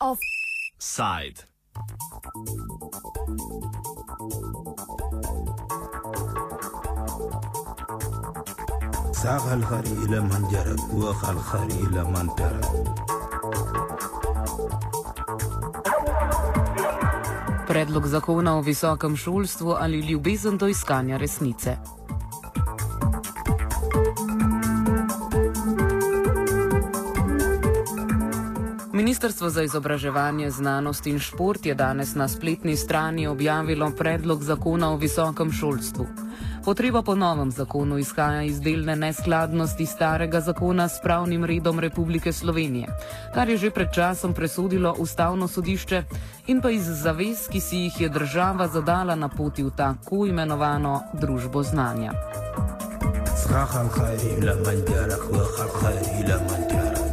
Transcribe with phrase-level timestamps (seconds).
[0.00, 1.38] Offside.
[9.12, 12.60] ساق الخري إلى من جرى وخ الخري إلى من ترى
[17.68, 21.76] Predlog zakona o visokem šolstvu ali ljubezen do iskanja resnice.
[29.10, 34.96] Ministrstvo za izobraževanje, znanost in šport je danes na spletni strani objavilo predlog zakona o
[34.96, 36.06] visokem šolstvu.
[36.64, 42.88] Potreba po novem zakonu izhaja iz delne neskladnosti starega zakona s pravnim redom Republike Slovenije,
[43.34, 46.02] kar je že pred časom presodilo Ustavno sodišče
[46.46, 51.02] in pa iz zavez, ki si jih je država zadala na poti v tako imenovano
[51.12, 52.12] družbo znanja.
[53.36, 57.09] ساق الخري إلى من جرى وخ الخري إلى من ترى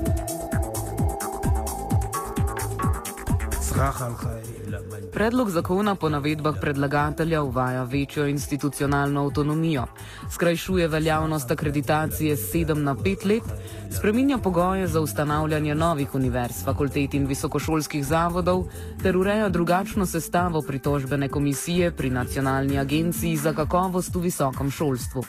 [5.13, 9.85] Predlog zakona po navedbah predlagatelja uvaja večjo institucionalno avtonomijo,
[10.31, 13.43] skrajšuje veljavnost akreditacije z 7 na 5 let,
[13.91, 18.65] spreminja pogoje za ustanavljanje novih univerz, fakultet in visokošolskih zavodov
[19.03, 25.25] ter ureja drugačno sestavo pritožbene komisije pri Nacionalni agenciji za kakovost v visokem šolstvu.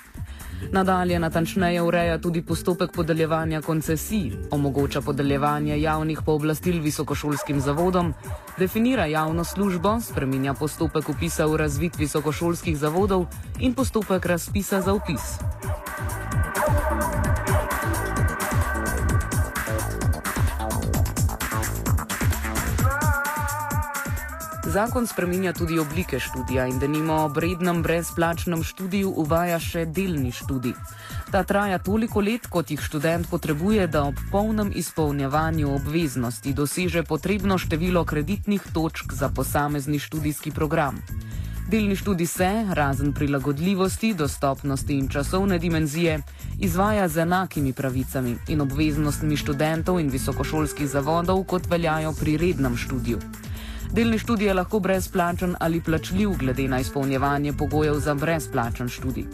[0.71, 8.13] Nadalje natančneje ureja tudi postopek podeljevanja koncesij, omogoča podeljevanje javnih pooblastil visokošolskim zavodom,
[8.57, 13.25] definira javno službo, spreminja postopek upisa v razvit visokošolskih zavodov
[13.59, 15.39] in postopek razpisa za upis.
[24.69, 30.29] Zakon spreminja tudi oblike študija in da nimo ob rednem brezplačnem študiju uvaja še delni
[30.31, 30.75] študij.
[31.31, 37.57] Ta traja toliko let, kot jih študent potrebuje, da ob polnem izpolnjevanju obveznosti doseže potrebno
[37.57, 41.01] število kreditnih točk za posamezni študijski program.
[41.71, 46.21] Delni študij se, razen prilagodljivosti, dostopnosti in časovne dimenzije,
[46.59, 53.48] izvaja z enakimi pravicami in obveznostmi študentov in visokošolskih zavodov, kot veljajo pri rednem študiju.
[53.93, 59.25] Delni študij je lahko brezplačen ali plačljiv, glede na izpolnjevanje pogojev za brezplačen študij.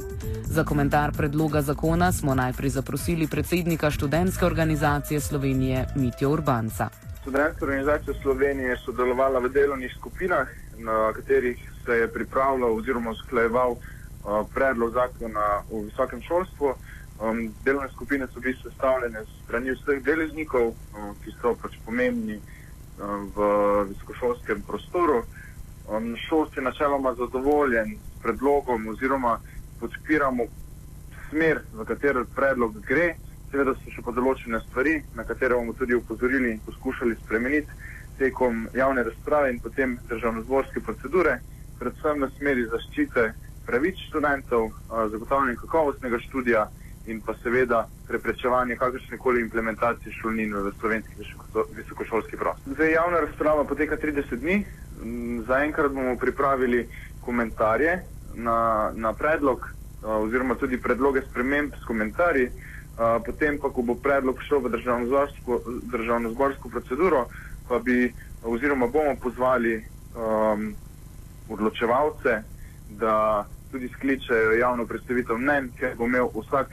[0.44, 6.90] Za komentar predloga zakona smo najprej zaprosili predsednika študentske organizacije Slovenije Mitjo Urbanca.
[7.22, 13.72] Študentska organizacija Slovenije je sodelovala v delovnih skupinah, na katerih se je pripravljal oziroma usklajeval
[13.72, 13.80] uh,
[14.54, 16.74] predlog zakona o visokem šolstvu.
[17.22, 22.40] Um, delovne skupine so bile sestavljene strani vseh deležnikov, um, ki so pač pomembni
[22.98, 23.48] v
[23.90, 25.24] visokošolskem prostoru.
[25.88, 29.40] Um, šolst je načeloma zadovoljen s predlogom oziroma
[29.80, 30.44] podpiramo
[31.30, 33.16] smer, v katero predlog gre.
[33.52, 37.72] Seveda so še pa določene stvari, na katere bomo tudi upozorili in poskušali spremeniti
[38.18, 41.40] tekom javne razprave in potem državno-zborske procedure,
[41.80, 43.34] predvsem na smeri zaščite
[43.66, 46.66] pravic študentov, a, zagotavljanja kakovostnega študija
[47.06, 52.74] in pa seveda preprečevanje kakršne koli implementacije šolnin v slovenski visoko- visokošolski prostor.
[52.74, 54.66] Zdaj javna razprava poteka 30 dni.
[55.04, 56.88] Mm, Zaenkrat bomo pripravili
[57.22, 58.02] komentarje
[58.36, 62.50] na, na predlog oziroma tudi predloge sprememb s komentarji.
[63.26, 65.60] Potem pa, ko bo predlog šel v državno-zborsko
[65.92, 66.32] državno
[66.72, 67.26] proceduro,
[67.68, 68.14] pa bi
[68.44, 69.76] oziroma bomo pozvali
[70.16, 70.76] um,
[71.50, 72.44] odločevalce,
[72.90, 76.72] da tudi skličejo javno predstavitev mnen, ker bo imel vsak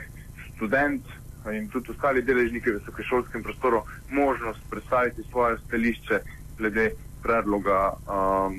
[0.62, 1.02] študent
[1.52, 6.20] in tudi ostali deležniki v visokošolskem prostoru možnost predstaviti svoje stališče
[6.58, 6.90] glede
[7.22, 8.54] predloga um,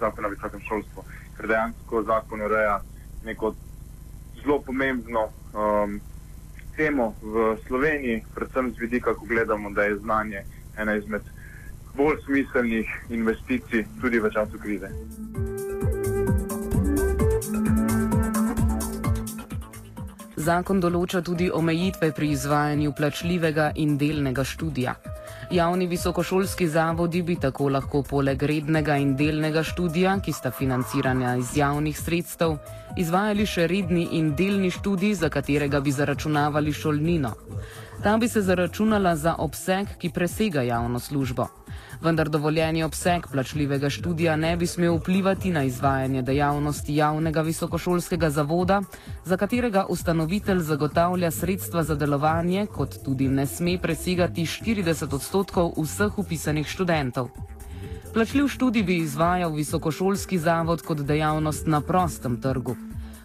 [0.00, 1.04] zakona o visokem šolstvu,
[1.36, 2.80] ker dejansko zakon ureja
[3.24, 3.54] neko
[4.42, 5.98] zelo pomembno um,
[6.76, 10.44] temo v Sloveniji, predvsem z vidika, ko gledamo, da je znanje
[10.78, 11.22] ena izmed
[11.96, 14.88] bolj smiselnih investicij tudi v času krize.
[20.40, 24.94] Zakon določa tudi omejitve pri izvajanju plačljivega in delnega študija.
[25.52, 31.52] Javni visokošolski zavodi bi tako lahko poleg rednega in delnega študija, ki sta financirana iz
[31.58, 32.56] javnih sredstev,
[32.96, 37.34] izvajali še redni in delni študij, za katerega bi zaračunavali šolnino.
[38.02, 41.50] Ta bi se zaračunala za obseg, ki presega javno službo.
[42.00, 48.80] Vendar dovoljeni obseg plačljivega študija ne bi smel vplivati na izvajanje dejavnosti javnega visokošolskega zavoda,
[49.24, 56.18] za katerega ustanovitelj zagotavlja sredstva za delovanje, kot tudi ne sme presegati 40 odstotkov vseh
[56.18, 57.28] upisanih študentov.
[58.14, 62.76] Plačljiv študij bi izvajal visokošolski zavod kot dejavnost na prostem trgu.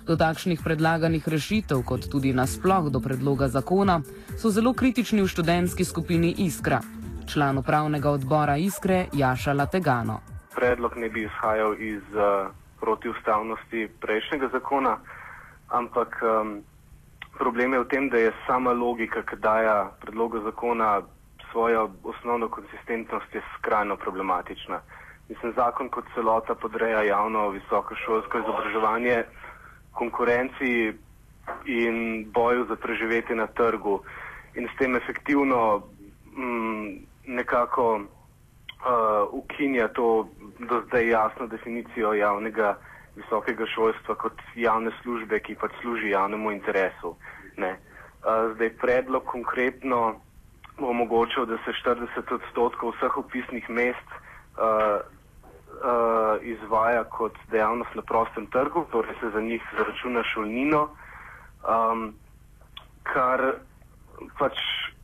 [0.07, 4.01] Do takšnih predlaganih rešitev, kot tudi nasploh do predloga zakona,
[4.37, 6.81] so zelo kritični v študentski skupini Iskra.
[7.33, 10.19] Član upravnega odbora Iskre Jaša Lategano.
[10.55, 14.97] Predlog ne bi izhajal iz uh, protiustavnosti prejšnjega zakona,
[15.69, 16.61] ampak um,
[17.37, 21.01] problem je v tem, da je sama logika, ki daje predloga zakona
[21.51, 24.79] svojo osnovno konsistentnost, je skrajno problematična.
[25.29, 29.23] Mislim, zakon kot celota podreja javno visokošolsko izobraževanje
[29.93, 30.93] konkurenci
[31.65, 33.99] in boju za preživetje na trgu
[34.55, 35.81] in s tem efektivno
[36.37, 38.05] mm, nekako uh,
[39.31, 40.27] ukinja to
[40.59, 42.77] do zdaj jasno definicijo javnega
[43.15, 47.15] visokega šolstva kot javne službe, ki pač služi javnemu interesu.
[47.57, 47.71] Ne.
[48.25, 50.19] Uh, zdaj predlog konkretno
[50.77, 54.09] bo omogočil, da se 40 odstotkov vseh upisnih mest
[54.57, 54.99] uh,
[55.83, 60.89] uh, izvaja kot dejavnost na prostem trgu, torej se za njih zaračuna šolnino,
[61.63, 62.13] um,
[63.03, 63.53] kar
[64.39, 64.59] pač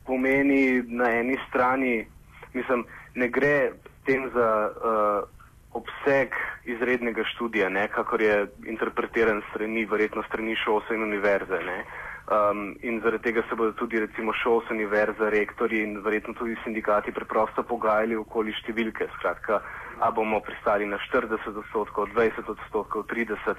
[0.05, 2.07] pomeni na eni strani,
[2.53, 3.71] mislim, ne gre
[4.05, 5.29] tem za uh,
[5.73, 11.59] obseg izrednega študija, ne, kakor je interpretiran strani, verjetno strani šolse in univerze.
[11.65, 11.83] Ne.
[12.31, 17.11] Um, in zaradi tega se bodo tudi recimo šolse, univerza, rektori in verjetno tudi sindikati
[17.11, 19.07] preprosto pogajali okoli številke.
[19.17, 19.61] Skratka,
[19.99, 23.55] a bomo pristali na 40 odstotkov, 20 odstotkov, 30.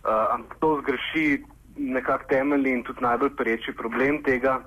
[0.00, 1.26] Uh, ampak to zgreši
[1.76, 4.60] nekak temeljni in tudi najbolj pereči problem tega,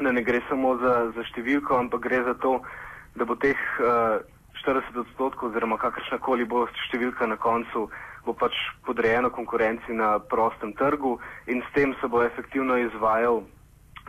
[0.00, 2.58] da ne gre samo za, za številko, ampak gre za to,
[3.14, 4.20] da bo teh uh,
[4.64, 7.88] 40 odstotkov oziroma kakršnakoli bo številka na koncu,
[8.24, 8.54] bo pač
[8.86, 11.18] podrejeno konkurenci na prostem trgu
[11.50, 13.42] in s tem se bo efektivno izvajal,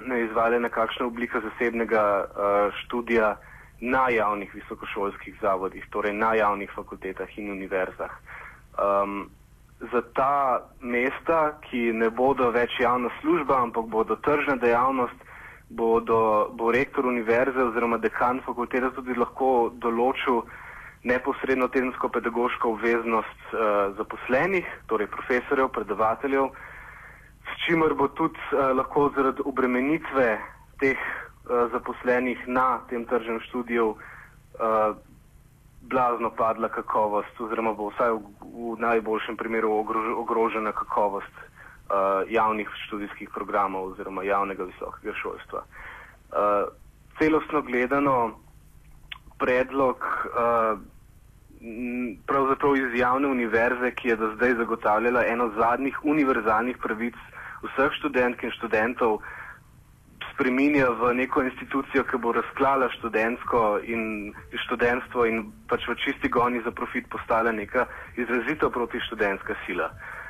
[0.05, 3.35] ne izvajala nekakšna oblika zasebnega uh, študija
[3.83, 8.13] na javnih visokošolskih zavodih, torej na javnih fakultetah in univerzah.
[8.79, 9.29] Um,
[9.91, 15.17] za ta mesta, ki ne bodo več javna služba, ampak bodo tržna dejavnost,
[15.75, 20.43] bodo, bo rektor univerze oziroma dekan fakultete tudi lahko določil
[21.03, 26.47] neposredno tedensko pedagoško obveznost uh, zaposlenih, torej profesorjev, predavateljev,
[27.43, 30.27] s čimer bo tudi uh, lahko zaradi obremenitve
[30.79, 34.95] teh uh, zaposlenih na tem tržnem študiju uh,
[35.91, 41.43] blazno padla kakovost oziroma bo vsaj v, v najboljšem primeru ogrož, ogrožena kakovost
[41.89, 45.63] uh, javnih študijskih programov oziroma javnega visokega šolstva.
[45.63, 46.71] Uh,
[47.19, 48.39] celostno gledano,
[49.39, 50.79] predlog uh,
[52.27, 57.15] pravzaprav iz javne univerze, ki je do zdaj zagotavljala eno zadnjih univerzalnih pravic
[57.63, 59.21] vseh študentk in študentov,
[60.33, 64.33] spreminja v neko institucijo, ki bo razklala študentsko in
[64.65, 67.85] študentstvo in pač v čisti goni za profit postala neka
[68.17, 69.87] izrazito protištudentska sila.
[69.93, 70.22] Uh,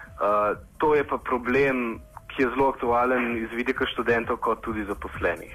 [0.78, 2.00] to je pa problem,
[2.34, 5.54] ki je zelo aktualen iz vidika študentov kot tudi zaposlenih.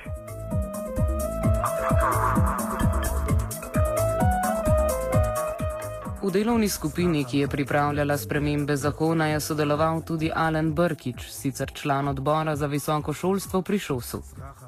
[6.29, 12.09] V delovni skupini, ki je pripravljala spremembe zakona, je sodeloval tudi Alen Brkič, sicer član
[12.09, 14.21] odbora za visoko šolstvo pri Šosu.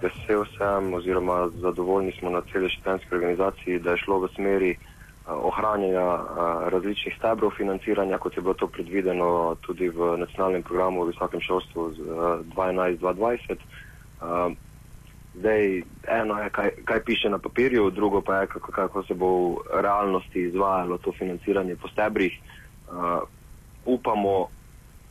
[0.02, 4.70] Vesel sem oziroma zadovoljni smo na celi študentski organizaciji, da je šlo v smeri
[5.30, 6.18] ohranjanja
[6.70, 11.90] različnih stebrov financiranja, kot je bilo to predvideno tudi v nacionalnem programu o visokem šolstvu
[12.56, 13.56] 2011-2020.
[15.34, 19.26] Zdaj, eno je, kaj, kaj piše na papirju, drugo pa je, kako, kako se bo
[19.48, 22.38] v realnosti izvajalo to financiranje po stebrih.
[22.90, 23.22] Uh,
[23.84, 24.48] upamo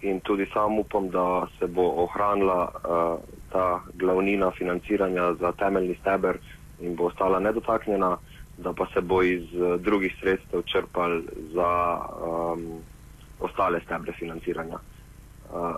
[0.02, 3.20] in tudi sam upam, da se bo ohranila uh,
[3.52, 6.38] ta glavnina financiranja za temeljni steber
[6.80, 8.18] in bo ostala nedotaknjena,
[8.64, 11.22] da pa se bo iz uh, drugih sredstev črpal
[11.54, 12.82] za um,
[13.40, 14.80] ostale stebre financiranja.
[15.54, 15.76] Uh,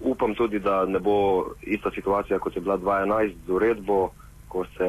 [0.00, 4.10] upam tudi, da ne bo ista situacija, kot je bila 2011 z uredbo,
[4.48, 4.88] ko se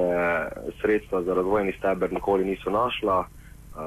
[0.82, 3.20] sredstva za razvojni steber nikoli niso našla.
[3.20, 3.86] Uh,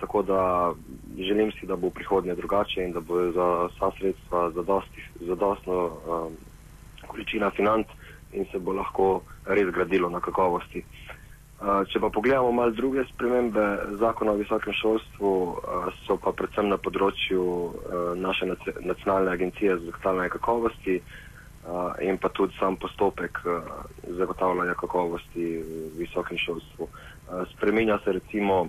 [0.00, 0.72] tako da
[1.18, 4.50] želim si, da bo v prihodnje drugače in da bo za vsa sredstva
[5.20, 6.36] zadostno um,
[7.06, 7.86] količina financ
[8.32, 10.78] in se bo lahko res gradilo na kakovosti.
[10.78, 10.97] Uh,
[11.60, 13.62] če pa pogledamo malo druge spremembe
[13.92, 15.30] zakona o visokem šolstvu,
[16.04, 17.42] so pa predvsem na področju
[18.16, 21.00] naše nacionalne agencije za zagotavljanje kakovosti
[22.00, 23.40] in pa tudi sam postopek
[24.12, 26.86] zagotavljanja kakovosti v visokem šolstvu.
[27.50, 28.68] Spreminja se recimo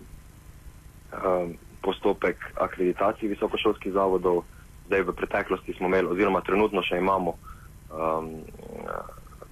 [1.81, 4.43] postopek akreditacij visokošolskih zavodov,
[4.87, 7.37] zdaj v preteklosti smo imeli oziroma trenutno še imamo
[7.89, 8.41] um,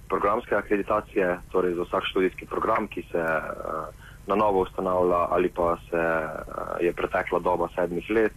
[0.08, 3.94] programske akreditacije, torej za vsak študijski program, ki se uh,
[4.26, 8.32] na novo ustanavlja ali pa se uh, je pretekla doba sedmih let,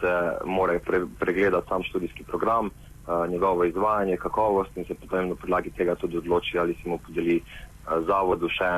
[0.00, 0.12] se
[0.44, 5.70] mora pre, pregledati sam študijski program uh, njegovo izvajanje, kakovost in se potem na podlagi
[5.70, 7.42] tega tudi odloči, ali se mu podeli
[7.84, 8.68] zavodu še,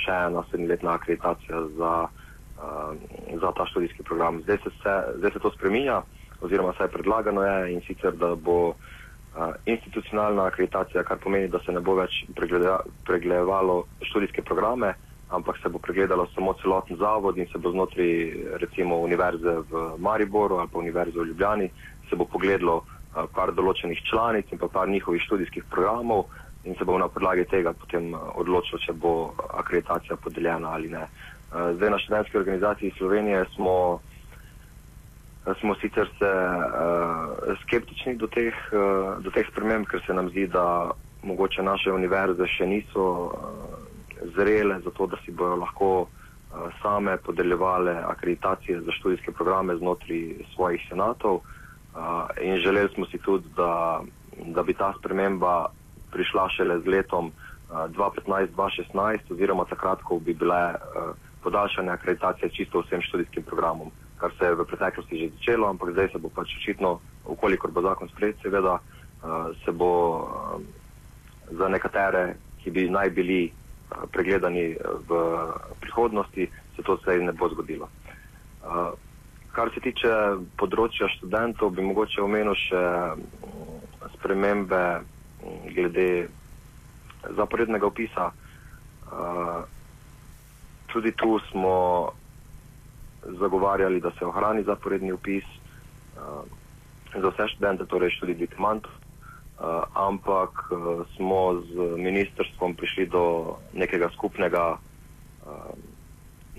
[0.00, 1.90] še ena sedemletna akreditacija za,
[3.42, 4.40] za ta študijski program.
[4.42, 5.98] Zdaj se, se, zdaj se to spreminja,
[6.40, 8.95] oziroma se je predlagano je in sicer, da bo uh,
[9.66, 12.22] institucionalna akreditacija, kar pomeni, da se ne bo več
[13.04, 14.94] pregledovalo študijske programe,
[15.30, 18.12] ampak se bo pregledalo samo celoten zavod in se bo znotraj
[18.62, 21.70] recimo univerze v Mariboru ali pa univerze v Ljubljani
[22.10, 22.82] se bo pogledalo
[23.34, 26.26] par določenih članic in pa par njihovih študijskih programov
[26.64, 31.06] in se bo na podlagi tega potem odločilo, če bo akreditacija podeljena ali ne.
[31.52, 34.00] Zdaj na študentski organizaciji Slovenije smo,
[35.54, 40.46] smo sicer se uh, skeptični do teh, uh, do teh sprememb, ker se nam zdi,
[40.46, 40.90] da
[41.22, 43.30] mogoče naše univerze še niso uh,
[44.34, 46.08] zrele za to, da si bodo lahko uh,
[46.82, 51.40] same podeljevale akreditacije za študijske programe znotraj svojih senatov.
[51.94, 54.00] Uh, in želeli smo si tudi, da,
[54.50, 55.66] da bi ta sprememba
[56.10, 62.82] prišla šele z letom uh, 2015-2016, oziroma takrat, ko bi bile uh, podaljšane akreditacije čisto
[62.82, 63.90] vsem študijskim programom,
[64.26, 66.98] kar se je v preteklosti že začelo, ampak zdaj se bo pač očitno,
[67.30, 70.58] ukolikor bo zakon sprejet, seveda uh, se bo uh,
[71.54, 73.54] za nekatere, ki bi naj bili
[74.10, 74.74] pregledani
[75.06, 75.10] v
[75.78, 77.86] prihodnosti, se to vse ne bo zgodilo.
[79.54, 80.10] Kar se tiče
[80.58, 82.82] področja študentov, bi mogoče omenil še
[84.18, 84.82] spremembe
[85.70, 86.26] glede
[87.38, 88.32] zaporednega opisa.
[90.90, 91.78] Tudi tu smo
[93.40, 95.44] zagovarjali, da se ohrani zaporedni opis
[97.14, 98.92] za vse študente, torej študij diplomantov.
[99.56, 105.72] Uh, ampak uh, smo z ministrstvom prišli do nekega skupnega uh,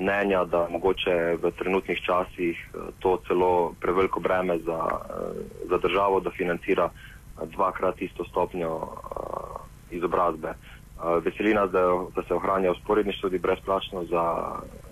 [0.02, 5.38] mnenja, da mogoče v trenutnih časih uh, to celo preveliko breme za, uh,
[5.70, 9.62] za državo, da financira uh, dvakrat isto stopnjo uh,
[9.94, 10.58] izobrazbe.
[10.98, 11.86] Uh, veseli nas, da,
[12.18, 14.26] da se ohranja usporedni študij brezplačno za
[14.58, 14.87] uh,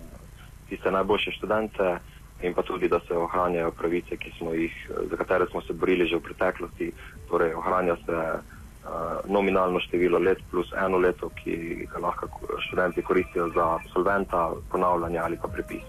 [0.68, 1.98] tiste najboljše študente
[2.42, 4.16] in pa tudi, da se ohranjajo pravice,
[4.54, 6.92] jih, za katere smo se borili že v preteklosti.
[7.28, 12.28] Torej, ohranja se uh, nominalno število let plus eno leto, ki ga lahko
[12.68, 15.84] študenti koristijo za absolventa, ponavljanje ali pa prepis.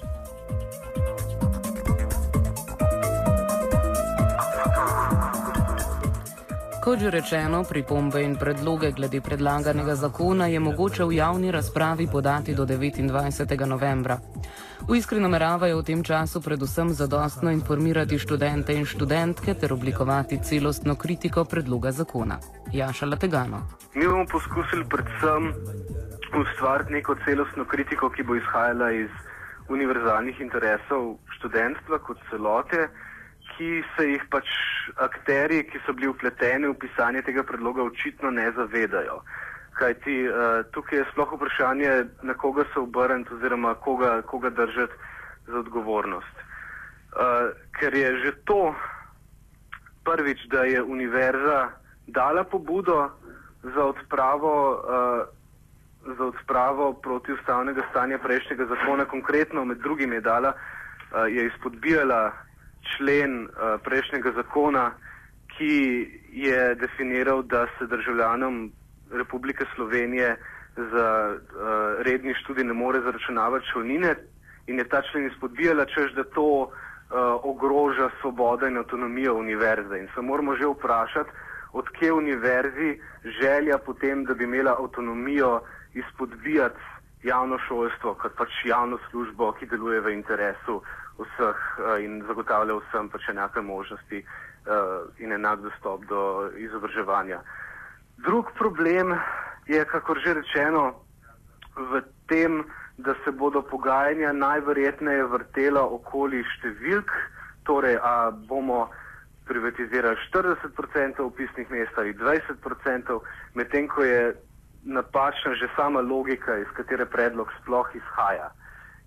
[6.88, 12.56] Kot že rečeno, pripombe in predloge glede predlaganega zakona je mogoče v javni razpravi podati
[12.56, 13.12] do 29.
[13.68, 14.16] novembra.
[14.88, 20.96] V iskri nameravajo v tem času predvsem zadostno informirati študente in študentke ter oblikovati celostno
[20.96, 22.40] kritiko predloga zakona.
[22.72, 23.68] Jaša Lategano.
[23.92, 25.52] Mi bomo poskusili predvsem
[26.40, 29.12] ustvariti neko celostno kritiko, ki bo izhajala iz
[29.68, 32.88] univerzalnih interesov študentstva kot celote,
[33.58, 34.48] ki se jih pač
[35.02, 39.22] akteri, ki so bili upleteni v pisanje tega predloga, očitno ne zavedajo.
[39.78, 41.94] Kaj ti uh, tukaj je sploh vprašanje,
[42.26, 44.94] na koga se obrniti oziroma koga, koga držati
[45.48, 46.36] za odgovornost.
[47.18, 47.50] Uh,
[47.80, 48.76] ker je že to
[50.06, 51.70] prvič, da je univerza
[52.08, 53.10] dala pobudo
[53.64, 61.26] za odpravo, uh, za odpravo protiustavnega stanja prejšnjega zakona, konkretno med drugim je dala, uh,
[61.30, 62.47] je izpodbijala
[62.96, 64.92] člen uh, prejšnjega zakona,
[65.58, 65.76] ki
[66.32, 68.72] je definiral, da se državljanom
[69.12, 70.36] Republike Slovenije
[70.76, 74.16] za uh, redni študij ne more zaračunavati šolnine
[74.68, 76.70] in je ta člen izpodbijala, čež da to uh,
[77.44, 80.00] ogroža svobodo in avtonomijo univerze.
[80.00, 81.30] In se moramo že vprašati,
[81.74, 83.00] odkje univerzi
[83.42, 85.62] želja potem, da bi imela avtonomijo
[85.94, 86.80] izpodbijati
[87.24, 90.82] javno šolstvo kot pač javno službo, ki deluje v interesu
[91.18, 97.42] vseh uh, in zagotavlja vsem pač enake možnosti uh, in enak dostop do izobraževanja.
[98.18, 99.14] Drug problem
[99.68, 100.94] je, kako že rečeno,
[101.76, 102.64] v tem,
[102.98, 107.12] da se bodo pogajanja najverjetneje vrtela okoli številk,
[107.64, 108.88] torej a bomo
[109.48, 113.20] privatizirali 40% upisnih mest ali 20%,
[113.54, 114.34] medtem ko je
[114.84, 118.50] napačna že sama logika, iz katere predlog sploh izhaja.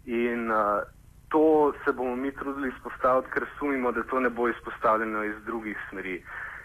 [0.07, 0.87] In uh,
[1.31, 5.79] to se bomo mi trudili izpostaviti, ker sumimo, da to ne bo izpostavljeno iz drugih
[5.91, 6.25] smeri.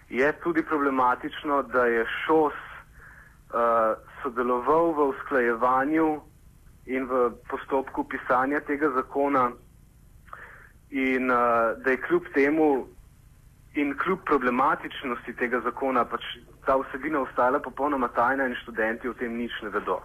[0.10, 6.22] Je tudi problematično, da je ŠOS uh, sodeloval v usklajevanju
[6.86, 9.51] in v postopku pisanja tega zakona
[10.89, 11.38] in uh,
[11.84, 12.88] da je kljub temu
[13.75, 16.24] in kljub problematičnosti tega zakona pač
[16.65, 20.00] ta vsebina ostala popolnoma tajna in študenti o tem nič ne vedo.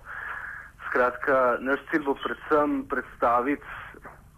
[0.88, 3.64] Skratka, naš cilj bo predvsem predstaviti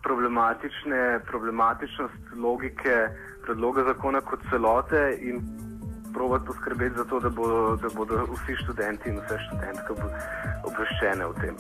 [0.03, 2.97] problematične, problematičnost logike
[3.45, 5.41] predloga zakona kot celote in
[6.15, 9.93] provati poskrbeti za to, da, bo, da bodo vsi študenti in vse študentke
[10.65, 11.57] obveščene o tem.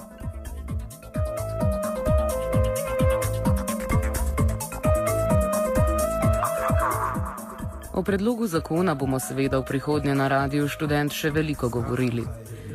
[7.94, 12.24] O predlogu zakona bomo seveda v prihodnje na radiju študent še veliko govorili.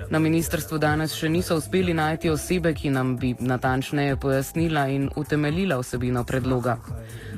[0.09, 5.79] Na ministrstvu danes še niso uspeli najti osebe, ki nam bi natančneje pojasnila in utemeljila
[5.81, 6.77] vsebino predloga.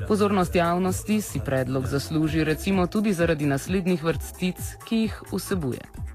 [0.08, 6.09] Pozornost javnosti si predlog zasluži recimo tudi zaradi naslednjih vrstic, ki jih vsebuje.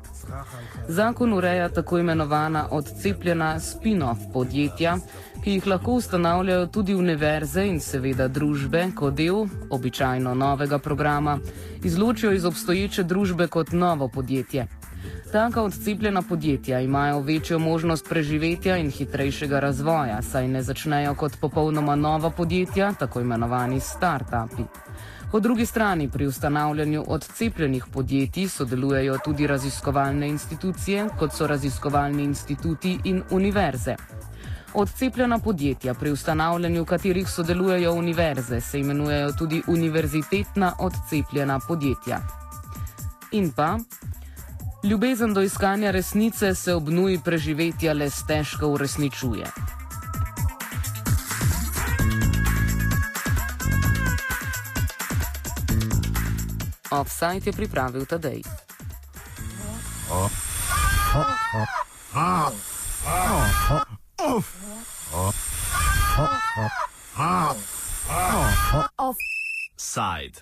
[0.87, 4.97] Zakon ureja tako imenovana odcepljena spin-off podjetja,
[5.43, 11.39] ki jih lahko ustanavljajo tudi univerze in seveda družbe kot del običajno novega programa,
[11.83, 14.67] izločijo iz obstoječe družbe kot novo podjetje.
[15.31, 21.95] Taka odcepljena podjetja imajo večjo možnost preživetja in hitrejšega razvoja, saj ne začnejo kot popolnoma
[21.95, 24.63] nova podjetja, tako imenovani start-upi.
[25.31, 32.99] Po drugi strani pri ustanavljanju odcepljenih podjetij sodelujejo tudi raziskovalne institucije, kot so raziskovalni instituti
[33.03, 33.95] in univerze.
[34.73, 42.19] Odcepljena podjetja, pri ustanavljanju katerih sodelujejo univerze, se imenujejo tudi univerzitetna odcepljena podjetja.
[43.31, 43.77] In pa,
[44.83, 49.45] ljubezen do iskanja resnice se obnuji preživetja le stežko uresničuje.
[56.95, 58.41] Offside je pripravil Tadej.
[68.97, 70.41] Offside.